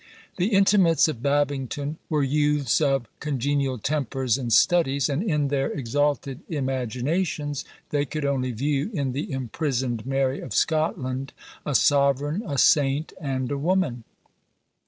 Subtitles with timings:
[0.37, 6.39] The intimates of Babington were youths of congenial tempers and studies; and, in their exalted
[6.49, 11.33] imaginations, they could only view in the imprisoned Mary of Scotland
[11.67, 14.03] a sovereign, a saint, and a woman.